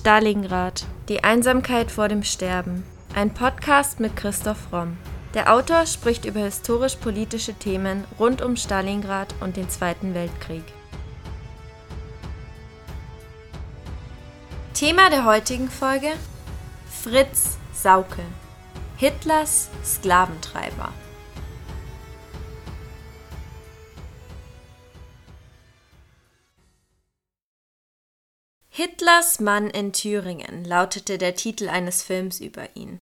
[0.00, 0.86] Stalingrad.
[1.10, 2.84] Die Einsamkeit vor dem Sterben.
[3.14, 4.96] Ein Podcast mit Christoph Romm.
[5.34, 10.62] Der Autor spricht über historisch-politische Themen rund um Stalingrad und den Zweiten Weltkrieg.
[14.72, 16.12] Thema der heutigen Folge:
[17.02, 18.24] Fritz Saukel,
[18.96, 20.94] Hitlers Sklaventreiber.
[28.72, 33.00] Hitlers Mann in Thüringen lautete der Titel eines Films über ihn.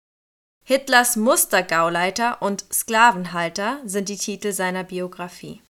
[0.63, 5.61] Hitlers Mustergauleiter und Sklavenhalter sind die Titel seiner Biografie.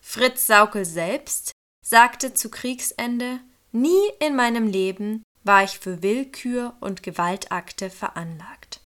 [0.00, 1.52] Fritz Saukel selbst
[1.84, 8.80] sagte zu Kriegsende Nie in meinem Leben war ich für Willkür und Gewaltakte veranlagt.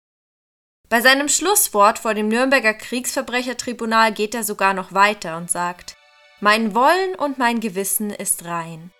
[0.89, 5.97] Bei seinem Schlusswort vor dem Nürnberger Kriegsverbrechertribunal geht er sogar noch weiter und sagt
[6.41, 8.91] Mein Wollen und mein Gewissen ist rein.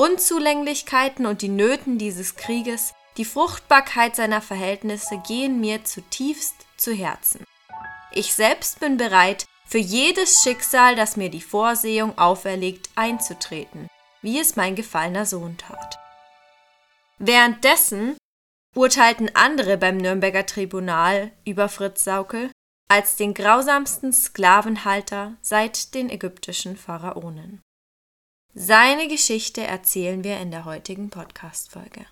[0.00, 7.44] Unzulänglichkeiten und die Nöten dieses Krieges, die Fruchtbarkeit seiner Verhältnisse gehen mir zutiefst zu Herzen.
[8.10, 13.88] Ich selbst bin bereit, für jedes Schicksal, das mir die Vorsehung auferlegt, einzutreten,
[14.22, 15.98] wie es mein gefallener Sohn tat.
[17.18, 18.16] Währenddessen
[18.74, 22.50] urteilten andere beim Nürnberger Tribunal über Fritz Saukel
[22.88, 27.60] als den grausamsten Sklavenhalter seit den ägyptischen Pharaonen.
[28.54, 32.04] Seine Geschichte erzählen wir in der heutigen Podcast-Folge.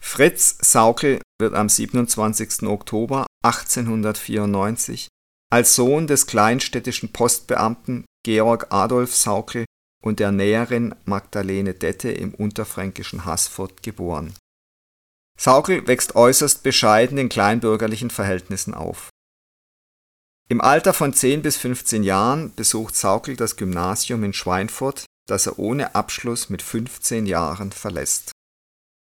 [0.00, 2.62] Fritz Saukel wird am 27.
[2.62, 5.08] Oktober 1894
[5.50, 9.66] als Sohn des kleinstädtischen Postbeamten Georg Adolf Saukel
[10.02, 14.32] und der Näherin Magdalene Dette im unterfränkischen Haßfurt geboren.
[15.38, 19.10] Saukel wächst äußerst bescheiden in kleinbürgerlichen Verhältnissen auf.
[20.48, 25.58] Im Alter von 10 bis 15 Jahren besucht Saukel das Gymnasium in Schweinfurt, das er
[25.58, 28.32] ohne Abschluss mit 15 Jahren verlässt.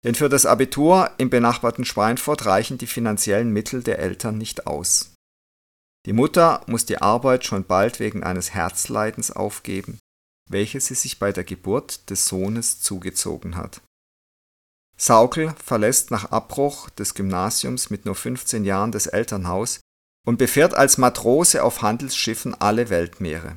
[0.04, 5.14] Denn für das Abitur im benachbarten Schweinfurt reichen die finanziellen Mittel der Eltern nicht aus.
[6.06, 9.98] Die Mutter muss die Arbeit schon bald wegen eines Herzleidens aufgeben,
[10.50, 13.80] welches sie sich bei der Geburt des Sohnes zugezogen hat.
[14.96, 19.80] Saukel verlässt nach Abbruch des Gymnasiums mit nur 15 Jahren das Elternhaus
[20.26, 23.56] und befährt als Matrose auf Handelsschiffen alle Weltmeere.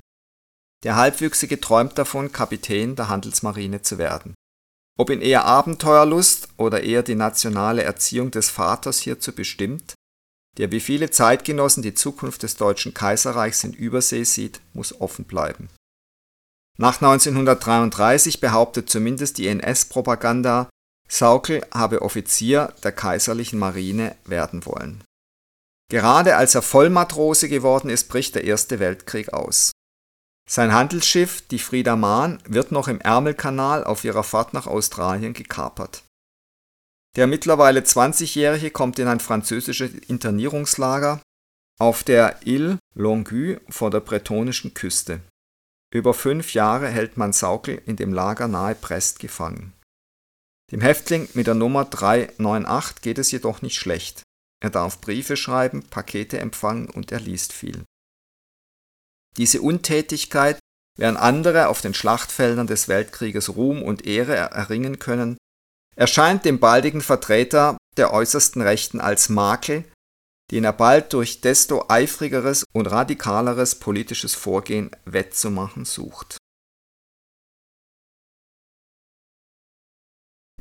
[0.83, 4.35] Der Halbwüchsige träumt davon, Kapitän der Handelsmarine zu werden.
[4.97, 9.93] Ob ihn eher Abenteuerlust oder eher die nationale Erziehung des Vaters hierzu bestimmt,
[10.57, 15.69] der wie viele Zeitgenossen die Zukunft des Deutschen Kaiserreichs in Übersee sieht, muss offen bleiben.
[16.77, 20.69] Nach 1933 behauptet zumindest die NS-Propaganda,
[21.07, 25.03] Saukel habe Offizier der kaiserlichen Marine werden wollen.
[25.89, 29.71] Gerade als er Vollmatrose geworden ist, bricht der Erste Weltkrieg aus.
[30.49, 36.03] Sein Handelsschiff, die Frieda Mahn, wird noch im Ärmelkanal auf ihrer Fahrt nach Australien gekapert.
[37.15, 41.21] Der mittlerweile 20-Jährige kommt in ein französisches Internierungslager
[41.79, 45.21] auf der Ile Longue vor der bretonischen Küste.
[45.93, 49.73] Über fünf Jahre hält man Saukel in dem Lager nahe Brest gefangen.
[50.71, 54.24] Dem Häftling mit der Nummer 398 geht es jedoch nicht schlecht.
[54.65, 57.83] Er darf Briefe schreiben, Pakete empfangen und er liest viel.
[59.37, 60.57] Diese Untätigkeit,
[60.97, 65.37] während andere auf den Schlachtfeldern des Weltkrieges Ruhm und Ehre erringen können,
[65.95, 69.85] erscheint dem baldigen Vertreter der äußersten Rechten als Makel,
[70.49, 76.37] den er bald durch desto eifrigeres und radikaleres politisches Vorgehen wettzumachen sucht.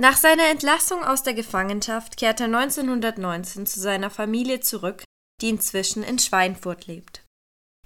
[0.00, 5.04] Nach seiner Entlassung aus der Gefangenschaft kehrt er 1919 zu seiner Familie zurück,
[5.40, 7.24] die inzwischen in Schweinfurt lebt.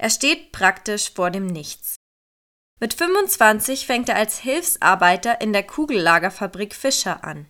[0.01, 1.97] Er steht praktisch vor dem Nichts.
[2.81, 7.47] Mit 25 fängt er als Hilfsarbeiter in der Kugellagerfabrik Fischer an.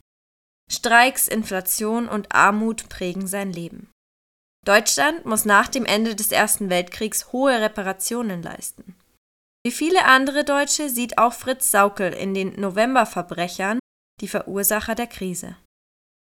[0.70, 3.91] Streiks, Inflation und Armut prägen sein Leben.
[4.66, 8.97] Deutschland muss nach dem Ende des Ersten Weltkriegs hohe Reparationen leisten.
[9.65, 13.78] Wie viele andere Deutsche sieht auch Fritz Saukel in den Novemberverbrechern
[14.20, 15.56] die Verursacher der Krise.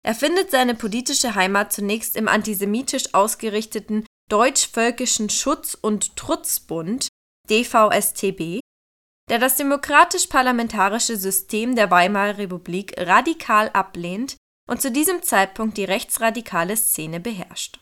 [0.05, 7.07] Er findet seine politische Heimat zunächst im antisemitisch ausgerichteten Deutsch-Völkischen Schutz- und Trutzbund
[7.49, 8.59] DVSTB,
[9.29, 14.35] der das demokratisch-parlamentarische System der Weimarer Republik radikal ablehnt
[14.69, 17.79] und zu diesem Zeitpunkt die rechtsradikale Szene beherrscht.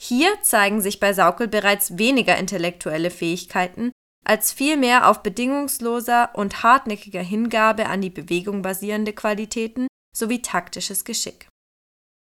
[0.00, 3.90] Hier zeigen sich bei Saukel bereits weniger intellektuelle Fähigkeiten
[4.28, 11.48] als vielmehr auf bedingungsloser und hartnäckiger Hingabe an die Bewegung basierende Qualitäten sowie taktisches Geschick.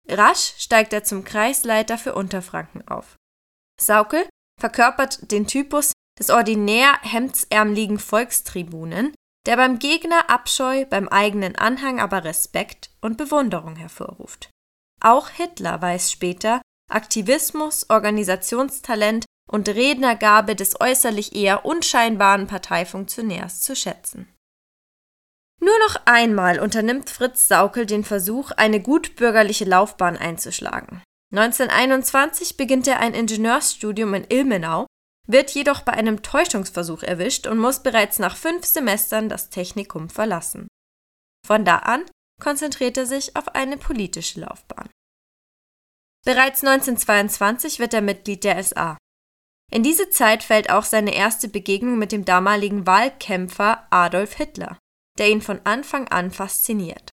[0.09, 3.15] Rasch steigt er zum Kreisleiter für Unterfranken auf.
[3.79, 4.27] Saukel
[4.59, 9.13] verkörpert den Typus des ordinär hemdsärmeligen Volkstribunen,
[9.45, 14.49] der beim Gegner Abscheu, beim eigenen Anhang aber Respekt und Bewunderung hervorruft.
[15.01, 24.27] Auch Hitler weiß später, Aktivismus, Organisationstalent und Rednergabe des äußerlich eher unscheinbaren Parteifunktionärs zu schätzen.
[25.59, 31.01] Nur noch einmal unternimmt Fritz Saukel den Versuch, eine gutbürgerliche Laufbahn einzuschlagen.
[31.33, 34.85] 1921 beginnt er ein Ingenieursstudium in Ilmenau,
[35.27, 40.67] wird jedoch bei einem Täuschungsversuch erwischt und muss bereits nach fünf Semestern das Technikum verlassen.
[41.47, 42.03] Von da an
[42.41, 44.89] konzentriert er sich auf eine politische Laufbahn.
[46.25, 48.97] Bereits 1922 wird er Mitglied der SA.
[49.73, 54.77] In diese Zeit fällt auch seine erste Begegnung mit dem damaligen Wahlkämpfer Adolf Hitler,
[55.17, 57.09] der ihn von Anfang an fasziniert.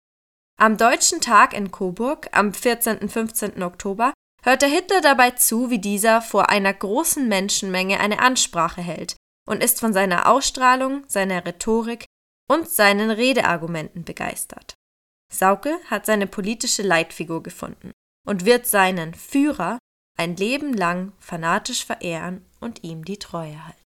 [0.59, 2.99] Am Deutschen Tag in Coburg am 14.
[2.99, 3.63] und 15.
[3.63, 4.13] Oktober
[4.43, 9.17] hört der Hitler dabei zu, wie dieser vor einer großen Menschenmenge eine Ansprache hält
[9.49, 12.05] und ist von seiner Ausstrahlung, seiner Rhetorik
[12.47, 14.75] und seinen Redeargumenten begeistert.
[15.33, 17.93] Sauke hat seine politische Leitfigur gefunden
[18.29, 19.79] und wird seinen Führer
[20.19, 23.81] ein Leben lang fanatisch verehren und ihm die Treue halten.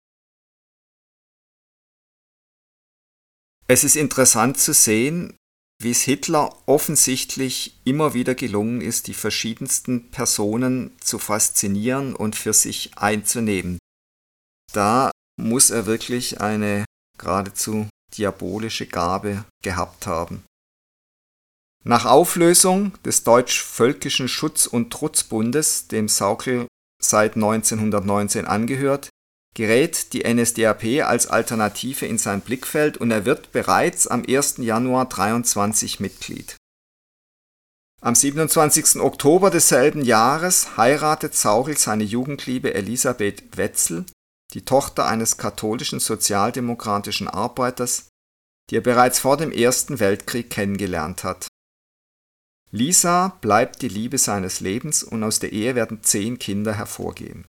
[3.68, 5.38] Es ist interessant zu sehen,
[5.82, 12.54] wie es Hitler offensichtlich immer wieder gelungen ist, die verschiedensten Personen zu faszinieren und für
[12.54, 13.80] sich einzunehmen.
[14.74, 16.86] Da muss er wirklich eine
[17.18, 20.44] geradezu diabolische Gabe gehabt haben.
[21.84, 26.68] Nach Auflösung des Deutsch-Völkischen Schutz- und Trutzbundes, dem Saukel
[27.04, 29.10] seit 1919 angehört,
[29.54, 34.58] gerät die NSDAP als Alternative in sein Blickfeld und er wird bereits am 1.
[34.58, 36.56] Januar 23 Mitglied.
[38.02, 39.00] Am 27.
[39.00, 44.06] Oktober desselben Jahres heiratet Saukel seine Jugendliebe Elisabeth Wetzel,
[44.54, 48.08] die Tochter eines katholischen sozialdemokratischen Arbeiters,
[48.70, 51.48] die er bereits vor dem Ersten Weltkrieg kennengelernt hat
[52.72, 57.46] Lisa bleibt die Liebe seines Lebens und aus der Ehe werden zehn Kinder hervorgehen.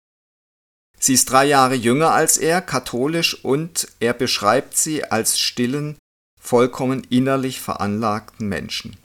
[0.99, 5.97] Sie ist drei Jahre jünger als er, katholisch und er beschreibt sie als stillen,
[6.41, 8.97] vollkommen innerlich veranlagten Menschen.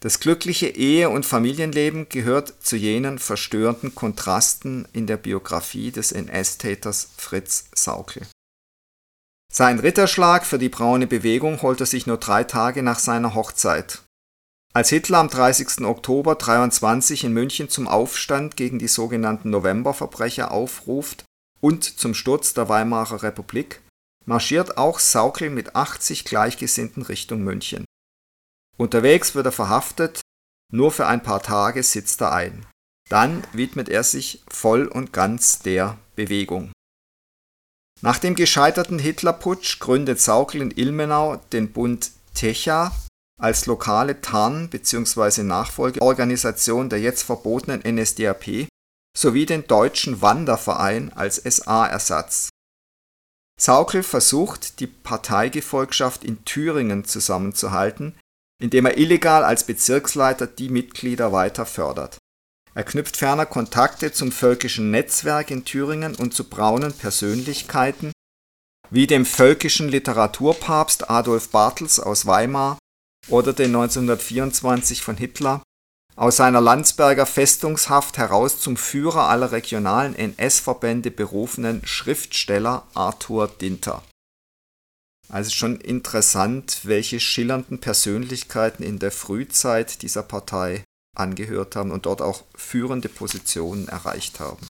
[0.00, 7.10] Das glückliche Ehe- und Familienleben gehört zu jenen verstörenden Kontrasten in der Biografie des NS-Täters
[7.16, 8.26] Fritz Saukel.
[9.52, 14.02] Sein Ritterschlag für die braune Bewegung holt er sich nur drei Tage nach seiner Hochzeit.
[14.72, 15.80] Als Hitler am 30.
[15.80, 21.24] Oktober 23 in München zum Aufstand gegen die sogenannten Novemberverbrecher aufruft
[21.60, 23.80] und zum Sturz der Weimarer Republik,
[24.26, 27.84] marschiert auch Saukel mit 80 Gleichgesinnten Richtung München.
[28.76, 30.20] Unterwegs wird er verhaftet,
[30.72, 32.64] nur für ein paar Tage sitzt er ein.
[33.08, 36.70] Dann widmet er sich voll und ganz der Bewegung.
[38.02, 42.92] Nach dem gescheiterten Hitlerputsch gründet Saukel in Ilmenau den Bund Techa,
[43.40, 45.42] als lokale Tarn- bzw.
[45.42, 48.68] Nachfolgeorganisation der jetzt verbotenen NSDAP
[49.16, 52.50] sowie den Deutschen Wanderverein als SA-Ersatz.
[53.60, 58.16] Saukel versucht, die Parteigefolgschaft in Thüringen zusammenzuhalten,
[58.62, 62.18] indem er illegal als Bezirksleiter die Mitglieder weiter fördert.
[62.74, 68.12] Er knüpft ferner Kontakte zum völkischen Netzwerk in Thüringen und zu braunen Persönlichkeiten
[68.90, 72.78] wie dem völkischen Literaturpapst Adolf Bartels aus Weimar
[73.28, 75.62] oder den 1924 von Hitler
[76.16, 84.02] aus seiner Landsberger Festungshaft heraus zum Führer aller regionalen NS-Verbände berufenen Schriftsteller Arthur Dinter.
[85.30, 90.84] Also schon interessant, welche schillernden Persönlichkeiten in der Frühzeit dieser Partei
[91.16, 94.66] angehört haben und dort auch führende Positionen erreicht haben.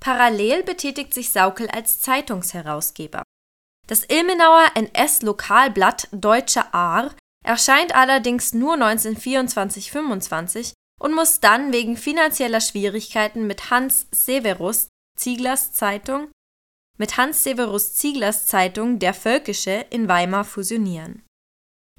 [0.00, 3.22] Parallel betätigt sich Saukel als Zeitungsherausgeber.
[3.88, 13.46] Das Ilmenauer NS-Lokalblatt Deutsche Aar erscheint allerdings nur 1924/25 und muss dann wegen finanzieller Schwierigkeiten
[13.46, 16.30] mit Hans Severus Zieglers Zeitung
[16.98, 21.24] mit Hans Severus Zieglers Zeitung Der Völkische in Weimar fusionieren.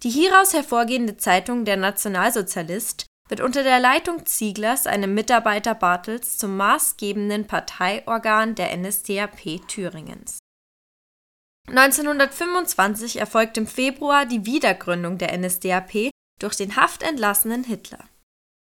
[0.03, 6.55] Die hieraus hervorgehende Zeitung Der Nationalsozialist wird unter der Leitung Zieglers, einem Mitarbeiter Bartels, zum
[6.57, 10.42] maßgebenden Parteiorgan der NSDAP Thüringens
[11.69, 18.09] 1925 erfolgt im Februar die Wiedergründung der NSDAP durch den haftentlassenen Hitler.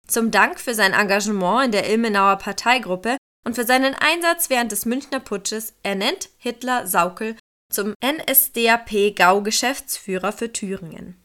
[0.07, 4.85] Zum Dank für sein Engagement in der Ilmenauer Parteigruppe und für seinen Einsatz während des
[4.85, 7.37] Münchner Putsches ernennt Hitler Saukel
[7.73, 11.25] zum NSDAP-Gau-Geschäftsführer für Thüringen.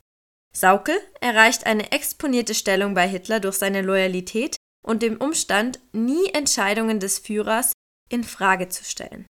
[0.55, 7.01] Saukel erreicht eine exponierte Stellung bei Hitler durch seine Loyalität und dem Umstand, nie Entscheidungen
[7.01, 7.73] des Führers
[8.09, 9.25] in Frage zu stellen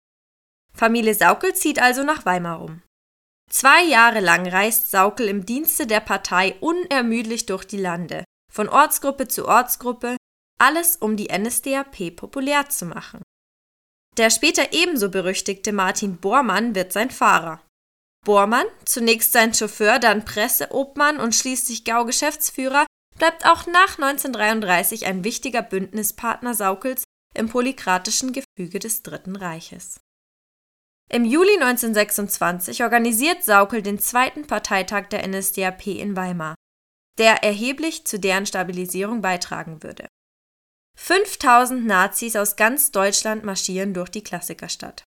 [0.78, 2.84] Familie Saukel zieht also nach Weimar um.
[3.50, 9.28] Zwei Jahre lang reist Saukel im Dienste der Partei unermüdlich durch die Lande, von Ortsgruppe
[9.28, 10.18] zu Ortsgruppe,
[10.60, 13.22] alles um die NSDAP populär zu machen.
[14.18, 17.62] Der später ebenso berüchtigte Martin Bormann wird sein Fahrer.
[18.26, 22.86] Bormann, zunächst sein Chauffeur, dann Presseobmann und schließlich Gau-Geschäftsführer,
[23.18, 27.04] bleibt auch nach 1933 ein wichtiger Bündnispartner Saukels
[27.34, 30.00] im polykratischen Gefüge des Dritten Reiches.
[31.10, 36.56] Im Juli 1926 organisiert Saukel den zweiten Parteitag der NSDAP in Weimar,
[37.18, 40.08] der erheblich zu deren Stabilisierung beitragen würde.
[41.00, 45.04] 5000 Nazis aus ganz Deutschland marschieren durch die Klassikerstadt.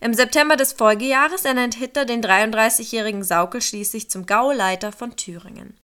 [0.00, 5.78] Im September des Folgejahres ernennt Hitler den 33-jährigen Saukel schließlich zum Gauleiter von Thüringen.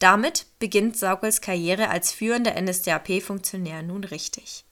[0.00, 4.64] Damit beginnt Saukels Karriere als führender NSDAP-Funktionär nun richtig.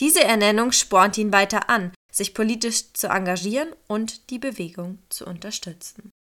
[0.00, 6.12] Diese Ernennung spornt ihn weiter an, sich politisch zu engagieren und die Bewegung zu unterstützen.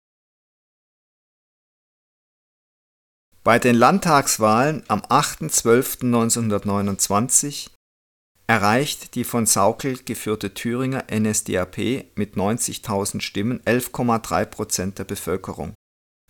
[3.43, 7.69] Bei den Landtagswahlen am 8.12.1929
[8.47, 15.73] erreicht die von Saukel geführte Thüringer NSDAP mit 90.000 Stimmen 11,3 Prozent der Bevölkerung,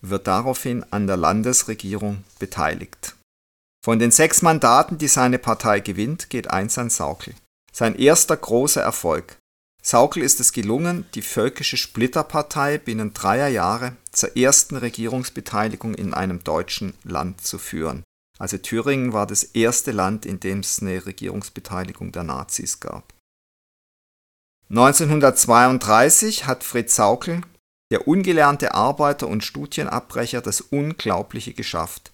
[0.01, 3.15] wird daraufhin an der Landesregierung beteiligt.
[3.85, 7.35] Von den sechs Mandaten, die seine Partei gewinnt, geht eins an Saukel.
[7.71, 9.37] Sein erster großer Erfolg.
[9.85, 16.41] Saukel ist es gelungen, die völkische Splitterpartei binnen dreier Jahre zur ersten Regierungsbeteiligung in einem
[16.43, 18.03] deutschen Land zu führen.
[18.39, 23.13] Also Thüringen war das erste Land, in dem es eine Regierungsbeteiligung der Nazis gab.
[24.69, 27.41] 1932 hat Fritz Saukel,
[27.91, 32.13] der ungelernte Arbeiter und Studienabbrecher, das Unglaubliche geschafft.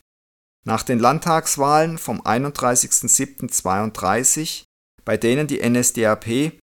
[0.66, 4.64] Nach den Landtagswahlen vom 31.07.32,
[5.06, 6.59] bei denen die NSDAP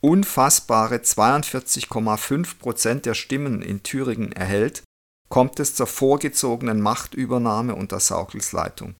[0.00, 4.82] unfassbare 42,5 Prozent der Stimmen in Thüringen erhält,
[5.28, 8.94] kommt es zur vorgezogenen Machtübernahme unter Saukels Leitung.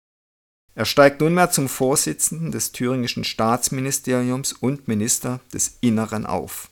[0.74, 6.70] Er steigt nunmehr zum Vorsitzenden des thüringischen Staatsministeriums und Minister des Inneren auf.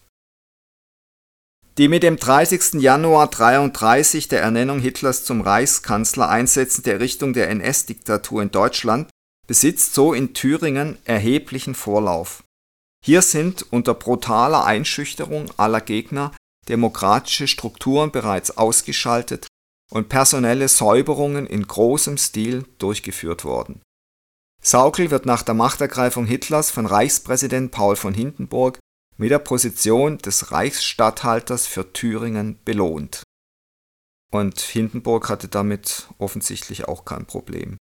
[1.78, 2.80] Die mit dem 30.
[2.80, 9.10] Januar 33 der Ernennung Hitlers zum Reichskanzler einsetzende Errichtung der NS-Diktatur in Deutschland
[9.46, 12.42] besitzt so in Thüringen erheblichen Vorlauf.
[13.06, 16.34] Hier sind unter brutaler Einschüchterung aller Gegner
[16.68, 19.46] demokratische Strukturen bereits ausgeschaltet
[19.92, 23.80] und personelle Säuberungen in großem Stil durchgeführt worden.
[24.60, 28.80] Saukel wird nach der Machtergreifung Hitlers von Reichspräsident Paul von Hindenburg
[29.16, 33.22] mit der Position des Reichsstatthalters für Thüringen belohnt.
[34.32, 37.76] Und Hindenburg hatte damit offensichtlich auch kein Problem.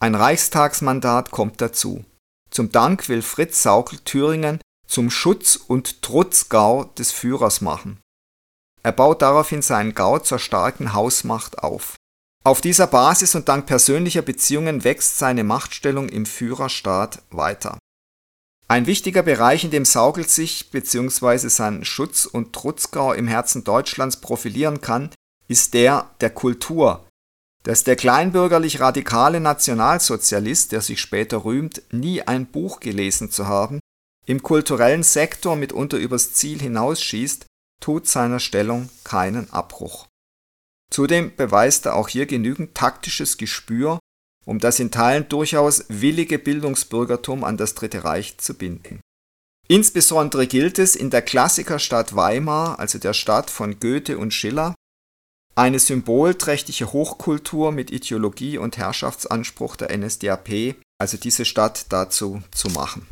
[0.00, 2.04] Ein Reichstagsmandat kommt dazu.
[2.50, 8.00] Zum Dank will Fritz Saukel Thüringen zum Schutz- und Trutzgau des Führers machen.
[8.82, 11.96] Er baut daraufhin seinen Gau zur starken Hausmacht auf.
[12.44, 17.78] Auf dieser Basis und dank persönlicher Beziehungen wächst seine Machtstellung im Führerstaat weiter.
[18.68, 21.48] Ein wichtiger Bereich, in dem Saukel sich bzw.
[21.48, 25.10] sein Schutz- und Trutzgau im Herzen Deutschlands profilieren kann,
[25.48, 27.07] ist der der Kultur,
[27.62, 33.80] dass der kleinbürgerlich radikale Nationalsozialist, der sich später rühmt, nie ein Buch gelesen zu haben,
[34.26, 37.46] im kulturellen Sektor mitunter übers Ziel hinausschießt,
[37.80, 40.06] tut seiner Stellung keinen Abbruch.
[40.90, 43.98] Zudem beweist er auch hier genügend taktisches Gespür,
[44.44, 49.00] um das in Teilen durchaus willige Bildungsbürgertum an das Dritte Reich zu binden.
[49.68, 54.74] Insbesondere gilt es in der Klassikerstadt Weimar, also der Stadt von Goethe und Schiller,
[55.58, 63.08] eine symbolträchtige Hochkultur mit Ideologie und Herrschaftsanspruch der NSDAP, also diese Stadt dazu zu machen.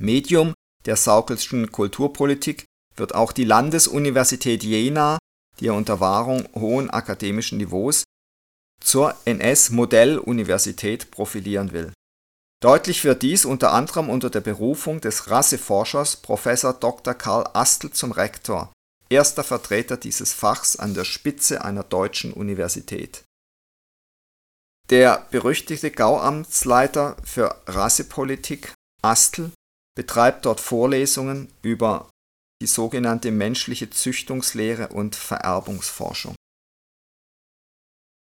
[0.00, 5.18] Medium der Saukelschen Kulturpolitik wird auch die Landesuniversität Jena,
[5.58, 8.04] die er unter Wahrung hohen akademischen Niveaus
[8.80, 11.92] zur NS-Modelluniversität profilieren will.
[12.62, 16.44] Deutlich wird dies unter anderem unter der Berufung des Rasseforschers Prof.
[16.78, 17.14] Dr.
[17.14, 18.72] Karl Astl zum Rektor
[19.14, 23.24] erster Vertreter dieses Fachs an der Spitze einer deutschen Universität.
[24.90, 29.52] Der berüchtigte Gauamtsleiter für Rassepolitik Astl
[29.96, 32.10] betreibt dort Vorlesungen über
[32.60, 36.34] die sogenannte menschliche Züchtungslehre und Vererbungsforschung.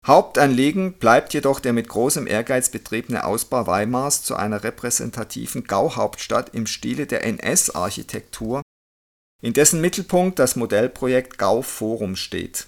[0.06, 6.68] Hauptanliegen bleibt jedoch der mit großem Ehrgeiz betriebene Ausbau Weimars zu einer repräsentativen Gauhauptstadt im
[6.68, 8.62] Stile der NS-Architektur
[9.46, 12.66] in dessen Mittelpunkt das Modellprojekt Gau Forum steht.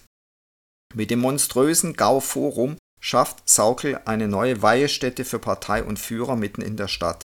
[0.94, 6.62] Mit dem monströsen Gau Forum schafft Saukel eine neue Weihestätte für Partei und Führer mitten
[6.62, 7.24] in der Stadt.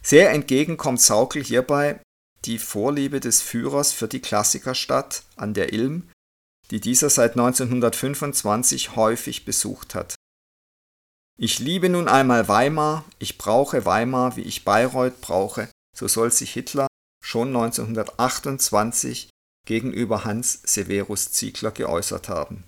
[0.00, 2.00] Sehr entgegen kommt Saukel hierbei
[2.46, 6.08] die Vorliebe des Führers für die Klassikerstadt an der Ilm,
[6.70, 10.14] die dieser seit 1925 häufig besucht hat.
[11.38, 16.54] Ich liebe nun einmal Weimar, ich brauche Weimar, wie ich Bayreuth brauche, so soll sich
[16.54, 16.86] Hitler
[17.24, 19.30] schon 1928
[19.66, 22.64] gegenüber Hans Severus Ziegler geäußert haben.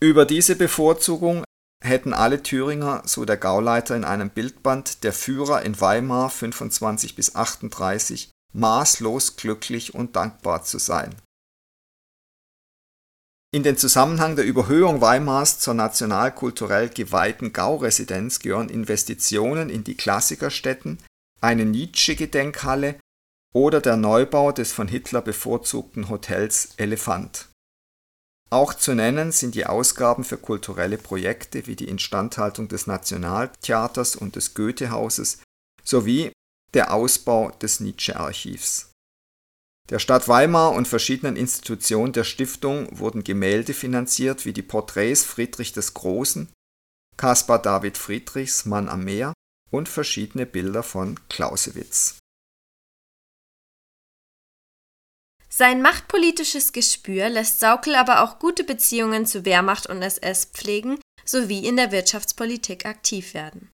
[0.00, 1.44] Über diese Bevorzugung
[1.82, 7.34] hätten alle Thüringer, so der Gauleiter in einem Bildband, der Führer in Weimar 25 bis
[7.34, 11.14] 38, maßlos glücklich und dankbar zu sein.
[13.54, 20.98] In den Zusammenhang der Überhöhung Weimars zur nationalkulturell geweihten Gauresidenz gehören Investitionen in die Klassikerstätten,
[21.40, 22.98] eine Nietzsche-Gedenkhalle
[23.56, 27.48] oder der Neubau des von Hitler bevorzugten Hotels Elefant.
[28.50, 34.36] Auch zu nennen sind die Ausgaben für kulturelle Projekte wie die Instandhaltung des Nationaltheaters und
[34.36, 35.40] des Goethehauses
[35.82, 36.32] sowie
[36.74, 38.90] der Ausbau des Nietzsche-Archivs.
[39.88, 45.72] Der Stadt Weimar und verschiedenen Institutionen der Stiftung wurden Gemälde finanziert wie die Porträts Friedrich
[45.72, 46.52] des Großen,
[47.16, 49.32] Caspar David Friedrichs Mann am Meer
[49.70, 52.18] und verschiedene Bilder von Clausewitz
[55.58, 61.66] Sein machtpolitisches Gespür lässt Saukel aber auch gute Beziehungen zu Wehrmacht und SS pflegen sowie
[61.66, 63.70] in der Wirtschaftspolitik aktiv werden.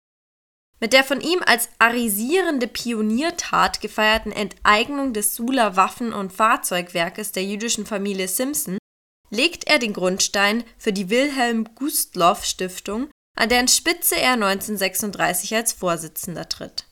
[0.78, 7.44] Mit der von ihm als arisierende Pioniertat gefeierten Enteignung des Suler Waffen- und Fahrzeugwerkes der
[7.44, 8.76] jüdischen Familie Simpson
[9.30, 13.08] legt er den Grundstein für die Wilhelm Gustloff Stiftung,
[13.38, 16.89] an deren Spitze er 1936 als Vorsitzender tritt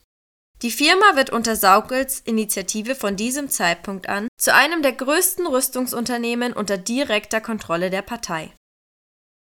[0.61, 6.51] die Firma wird unter Saukels Initiative von diesem Zeitpunkt an zu einem der größten Rüstungsunternehmen
[6.51, 8.53] unter direkter Kontrolle der Partei.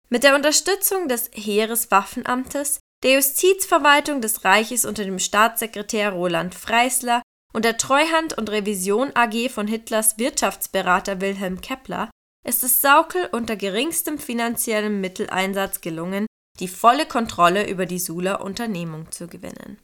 [0.09, 7.65] Mit der Unterstützung des Heereswaffenamtes, der Justizverwaltung des Reiches unter dem Staatssekretär Roland Freisler und
[7.65, 12.11] der Treuhand und Revision AG von Hitlers Wirtschaftsberater Wilhelm Kepler
[12.47, 16.27] ist es Saukel unter geringstem finanziellem Mitteleinsatz gelungen,
[16.59, 19.79] die volle Kontrolle über die Suler Unternehmung zu gewinnen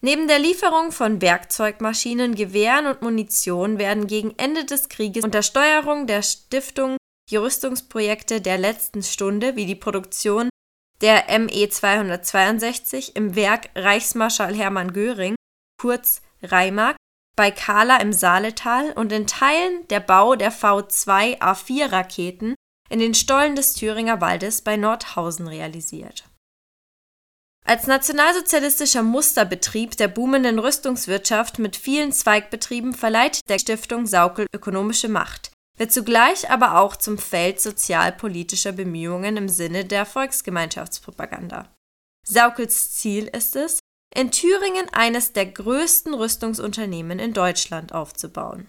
[0.00, 6.06] Neben der Lieferung von Werkzeugmaschinen, Gewehren und Munition werden gegen Ende des Krieges unter Steuerung
[6.06, 6.96] der Stiftung
[7.30, 10.48] die Rüstungsprojekte der letzten Stunde wie die Produktion
[11.00, 15.34] der ME 262 im Werk Reichsmarschall Hermann Göring,
[15.80, 16.96] kurz Reimark,
[17.36, 22.54] bei Kala im Saaletal und in Teilen der Bau der V2 A4 Raketen
[22.88, 26.24] in den Stollen des Thüringer Waldes bei Nordhausen realisiert
[27.64, 35.52] als nationalsozialistischer Musterbetrieb der boomenden Rüstungswirtschaft mit vielen Zweigbetrieben verleiht der Stiftung Saukel ökonomische Macht,
[35.76, 41.70] wird zugleich aber auch zum Feld sozialpolitischer Bemühungen im Sinne der Volksgemeinschaftspropaganda.
[42.26, 43.80] Saukels Ziel ist es,
[44.14, 48.66] in Thüringen eines der größten Rüstungsunternehmen in Deutschland aufzubauen.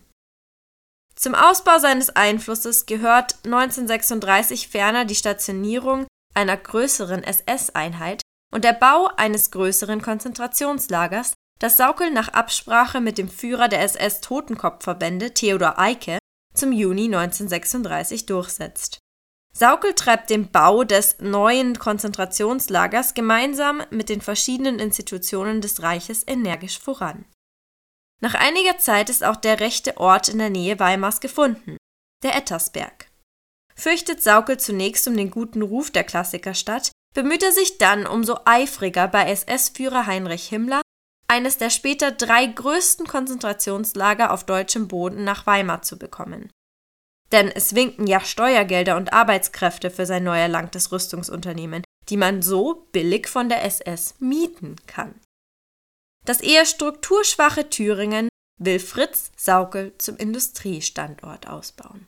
[1.16, 9.10] Zum Ausbau seines Einflusses gehört 1936 ferner die Stationierung einer größeren SS-Einheit und der Bau
[9.18, 16.18] eines größeren Konzentrationslagers, das Saukel nach Absprache mit dem Führer der SS-Totenkopfverbände Theodor Eicke
[16.54, 19.00] zum Juni 1936 durchsetzt.
[19.54, 26.80] Saukel treibt den Bau des neuen Konzentrationslagers gemeinsam mit den verschiedenen Institutionen des Reiches energisch
[26.80, 27.26] voran.
[28.22, 31.78] Nach einiger Zeit ist auch der rechte Ort in der Nähe Weimars gefunden,
[32.24, 33.10] der Ettersberg.
[33.76, 39.08] Fürchtet Saukel zunächst um den guten Ruf der Klassikerstadt, bemüht er sich dann umso eifriger
[39.08, 40.82] bei SS-Führer Heinrich Himmler,
[41.28, 46.52] eines der später drei größten Konzentrationslager auf deutschem Boden nach Weimar zu bekommen.
[47.32, 52.88] Denn es winken ja Steuergelder und Arbeitskräfte für sein neu erlangtes Rüstungsunternehmen, die man so
[52.92, 55.14] billig von der SS mieten kann.
[56.26, 62.08] Das eher strukturschwache Thüringen will Fritz Saukel zum Industriestandort ausbauen.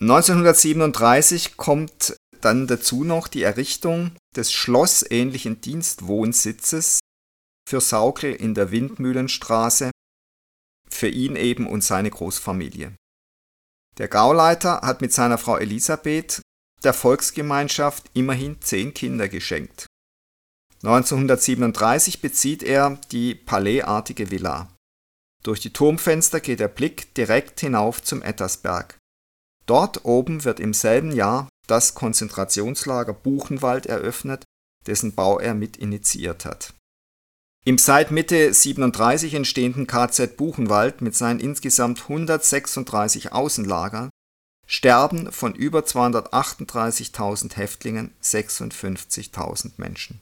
[0.00, 7.00] 1937 kommt dann dazu noch die Errichtung des schlossähnlichen Dienstwohnsitzes
[7.68, 9.90] für Saukel in der Windmühlenstraße,
[10.88, 12.94] für ihn eben und seine Großfamilie.
[13.98, 16.42] Der Gauleiter hat mit seiner Frau Elisabeth
[16.82, 19.86] der Volksgemeinschaft immerhin zehn Kinder geschenkt.
[20.82, 24.68] 1937 bezieht er die palaisartige Villa.
[25.42, 28.98] Durch die Turmfenster geht der Blick direkt hinauf zum Ettersberg.
[29.64, 34.44] Dort oben wird im selben Jahr das Konzentrationslager Buchenwald eröffnet,
[34.86, 36.74] dessen Bau er mit initiiert hat.
[37.66, 44.10] Im seit Mitte 37 entstehenden KZ Buchenwald mit seinen insgesamt 136 Außenlagern
[44.66, 50.20] sterben von über 238.000 Häftlingen 56.000 Menschen.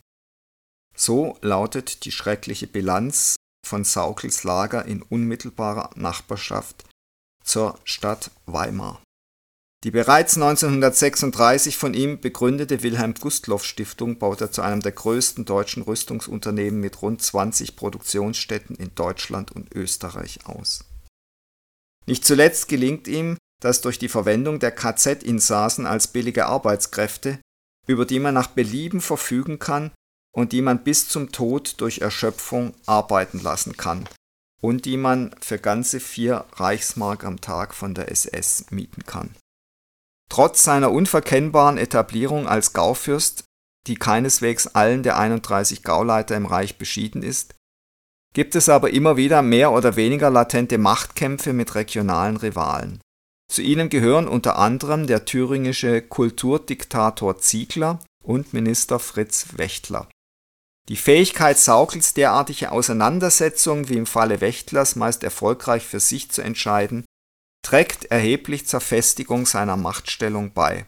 [0.95, 6.85] So lautet die schreckliche Bilanz von Saukels Lager in unmittelbarer Nachbarschaft
[7.43, 9.03] zur Stadt Weimar.
[9.85, 15.45] Die bereits 1936 von ihm begründete Wilhelm Gustloff Stiftung baute er zu einem der größten
[15.45, 20.85] deutschen Rüstungsunternehmen mit rund 20 Produktionsstätten in Deutschland und Österreich aus.
[22.07, 27.41] Nicht zuletzt gelingt ihm, dass durch die Verwendung der KZ-Insassen als billige Arbeitskräfte,
[27.89, 29.91] über die man nach Belieben verfügen kann
[30.33, 34.09] und die man bis zum Tod durch Erschöpfung arbeiten lassen kann
[34.61, 39.35] und die man für ganze vier Reichsmark am Tag von der SS mieten kann.
[40.33, 43.45] Trotz seiner unverkennbaren Etablierung als Gaufürst,
[43.87, 47.55] die keineswegs allen der 31 Gauleiter im Reich beschieden ist,
[48.33, 53.03] gibt es aber immer wieder mehr oder weniger latente Machtkämpfe mit regionalen Rivalen.
[53.53, 60.09] Zu ihnen gehören unter anderem der thüringische Kulturdiktator Ziegler und Minister Fritz Wächtler.
[60.89, 67.05] Die Fähigkeit Saukels, derartige Auseinandersetzungen wie im Falle Wächtlers meist erfolgreich für sich zu entscheiden,
[67.63, 70.87] trägt erheblich zur Festigung seiner Machtstellung bei.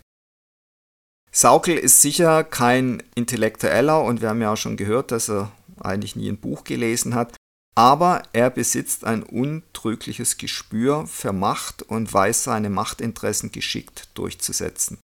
[1.32, 6.14] Saukel ist sicher kein Intellektueller und wir haben ja auch schon gehört, dass er eigentlich
[6.14, 7.34] nie ein Buch gelesen hat,
[7.74, 14.98] aber er besitzt ein untrügliches Gespür für Macht und weiß seine Machtinteressen geschickt durchzusetzen.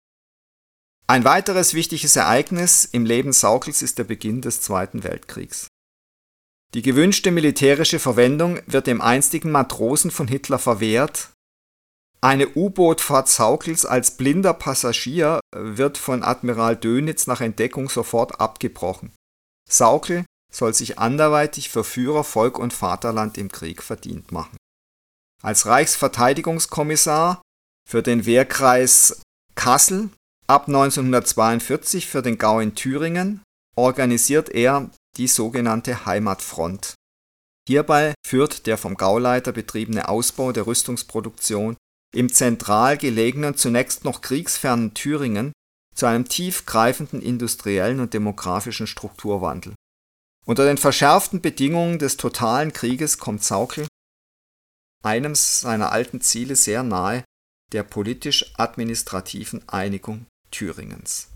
[1.08, 5.66] Ein weiteres wichtiges Ereignis im Leben Saukels ist der Beginn des Zweiten Weltkriegs.
[6.74, 11.30] Die gewünschte militärische Verwendung wird dem einstigen Matrosen von Hitler verwehrt.
[12.22, 19.12] Eine U-Boot-Fahrt Saukels als blinder Passagier wird von Admiral Dönitz nach Entdeckung sofort abgebrochen.
[19.68, 24.56] Saukel soll sich anderweitig für Führer, Volk und Vaterland im Krieg verdient machen.
[25.42, 27.40] Als Reichsverteidigungskommissar
[27.88, 29.22] für den Wehrkreis
[29.54, 30.10] Kassel
[30.50, 33.40] Ab 1942 für den Gau in Thüringen
[33.76, 36.94] organisiert er die sogenannte Heimatfront.
[37.68, 41.76] Hierbei führt der vom Gauleiter betriebene Ausbau der Rüstungsproduktion
[42.14, 45.52] im zentral gelegenen, zunächst noch kriegsfernen Thüringen
[45.94, 49.74] zu einem tiefgreifenden industriellen und demografischen Strukturwandel.
[50.46, 53.86] Unter den verschärften Bedingungen des totalen Krieges kommt Saukel
[55.02, 57.24] einem seiner alten Ziele sehr nahe,
[57.72, 61.29] der politisch-administrativen Einigung Thüringens.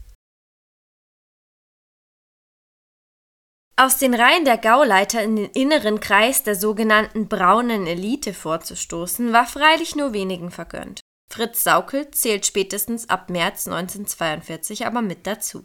[3.77, 9.47] Aus den Reihen der Gauleiter in den inneren Kreis der sogenannten braunen Elite vorzustoßen, war
[9.47, 11.01] freilich nur wenigen vergönnt.
[11.29, 15.63] Fritz Saukel zählt spätestens ab März 1942 aber mit dazu.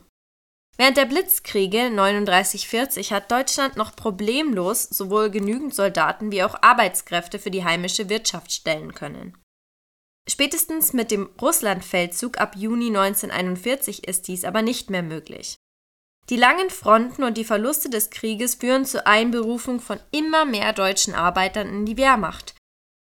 [0.76, 7.52] Während der Blitzkriege 39-40 hat Deutschland noch problemlos sowohl genügend Soldaten wie auch Arbeitskräfte für
[7.52, 9.38] die heimische Wirtschaft stellen können.
[10.28, 15.59] Spätestens mit dem Russlandfeldzug ab Juni 1941 ist dies aber nicht mehr möglich.
[16.30, 21.16] Die langen Fronten und die Verluste des Krieges führen zur Einberufung von immer mehr deutschen
[21.16, 22.54] Arbeitern in die Wehrmacht,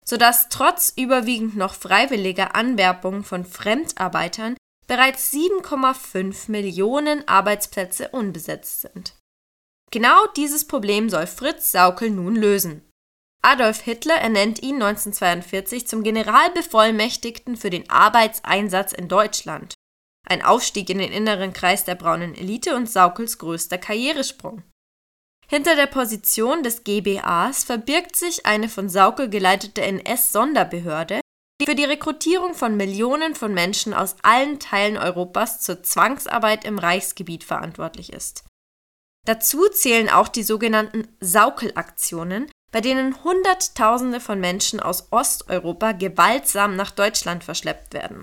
[0.05, 4.55] sodass trotz überwiegend noch freiwilliger Anwerbung von Fremdarbeitern
[4.87, 9.13] bereits 7,5 Millionen Arbeitsplätze unbesetzt sind.
[9.91, 12.83] Genau dieses Problem soll Fritz Saukel nun lösen.
[13.41, 19.76] Adolf Hitler ernennt ihn 1942 zum Generalbevollmächtigten für den Arbeitseinsatz in Deutschland.
[20.29, 24.61] Ein Aufstieg in den inneren Kreis der braunen Elite und Saukels größter Karrieresprung.
[25.47, 31.21] Hinter der Position des GBAs verbirgt sich eine von Saukel geleitete NS-Sonderbehörde,
[31.61, 36.77] die für die Rekrutierung von Millionen von Menschen aus allen Teilen Europas zur Zwangsarbeit im
[36.77, 38.43] Reichsgebiet verantwortlich ist.
[39.25, 46.91] Dazu zählen auch die sogenannten Saukelaktionen, bei denen Hunderttausende von Menschen aus Osteuropa gewaltsam nach
[46.91, 48.21] Deutschland verschleppt werden.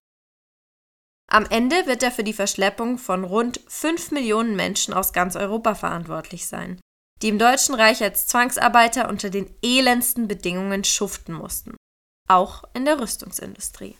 [1.34, 5.74] Am Ende wird er für die Verschleppung von rund 5 Millionen Menschen aus ganz Europa
[5.74, 6.78] verantwortlich sein,
[7.22, 11.74] die im Deutschen Reich als Zwangsarbeiter unter den elendsten Bedingungen schuften mussten,
[12.28, 13.98] auch in der Rüstungsindustrie.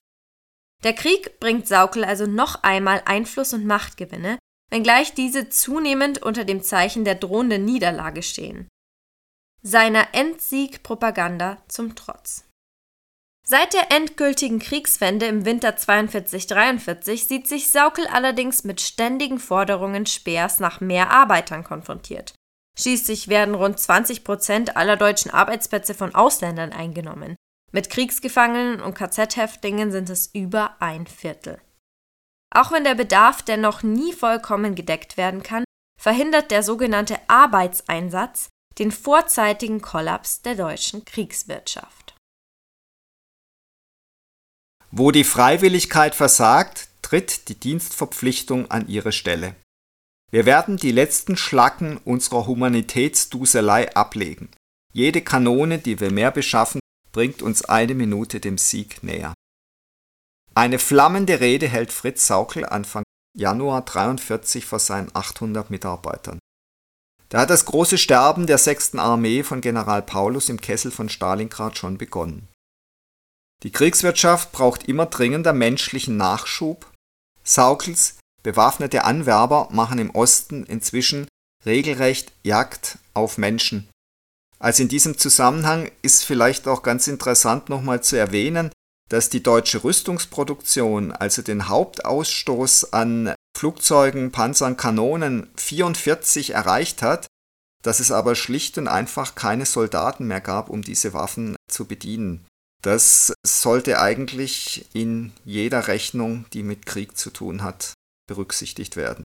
[0.84, 4.38] Der Krieg bringt Saukel also noch einmal Einfluss und Machtgewinne,
[4.70, 8.68] wenngleich diese zunehmend unter dem Zeichen der drohenden Niederlage stehen
[9.66, 12.44] seiner Endsieg-Propaganda zum Trotz.
[13.46, 20.60] Seit der endgültigen Kriegswende im Winter 42-43 sieht sich Saukel allerdings mit ständigen Forderungen Speers
[20.60, 22.34] nach mehr Arbeitern konfrontiert.
[22.78, 27.36] Schließlich werden rund 20 Prozent aller deutschen Arbeitsplätze von Ausländern eingenommen.
[27.70, 31.60] Mit Kriegsgefangenen und KZ-Häftlingen sind es über ein Viertel.
[32.54, 35.64] Auch wenn der Bedarf dennoch nie vollkommen gedeckt werden kann,
[36.00, 42.03] verhindert der sogenannte Arbeitseinsatz den vorzeitigen Kollaps der deutschen Kriegswirtschaft.
[44.96, 49.56] Wo die Freiwilligkeit versagt, tritt die Dienstverpflichtung an ihre Stelle.
[50.30, 54.50] Wir werden die letzten Schlacken unserer Humanitätsduselei ablegen.
[54.92, 56.78] Jede Kanone, die wir mehr beschaffen,
[57.10, 59.34] bringt uns eine Minute dem Sieg näher.
[60.54, 63.02] Eine flammende Rede hält Fritz Saukel Anfang
[63.36, 66.38] Januar 43 vor seinen 800 Mitarbeitern.
[67.30, 68.94] Da hat das große Sterben der 6.
[68.94, 72.46] Armee von General Paulus im Kessel von Stalingrad schon begonnen.
[73.64, 76.92] Die Kriegswirtschaft braucht immer dringender menschlichen Nachschub.
[77.42, 81.26] Saukels bewaffnete Anwerber machen im Osten inzwischen
[81.64, 83.88] regelrecht Jagd auf Menschen.
[84.58, 88.70] Also in diesem Zusammenhang ist vielleicht auch ganz interessant nochmal zu erwähnen,
[89.08, 97.26] dass die deutsche Rüstungsproduktion, also den Hauptausstoß an Flugzeugen, Panzern, Kanonen 44 erreicht hat,
[97.82, 102.46] dass es aber schlicht und einfach keine Soldaten mehr gab, um diese Waffen zu bedienen.
[102.84, 107.94] Das sollte eigentlich in jeder Rechnung, die mit Krieg zu tun hat,
[108.28, 109.24] berücksichtigt werden.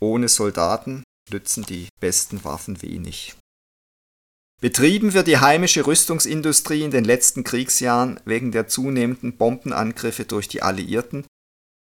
[0.00, 3.36] Ohne Soldaten nützen die besten Waffen wenig.
[4.60, 10.62] Betrieben wird die heimische Rüstungsindustrie in den letzten Kriegsjahren wegen der zunehmenden Bombenangriffe durch die
[10.62, 11.24] Alliierten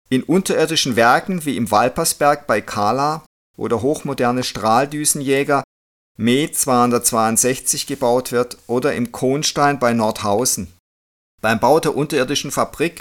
[0.09, 3.25] in unterirdischen Werken wie im Walpersberg bei Kala,
[3.57, 5.63] wo der hochmoderne Strahldüsenjäger
[6.17, 10.76] Me 262 gebaut wird, oder im Kohnstein bei Nordhausen.
[11.41, 12.99] Beim Bau der unterirdischen Fabrik